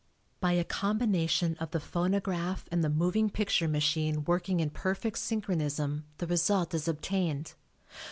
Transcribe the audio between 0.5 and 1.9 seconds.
a combination of the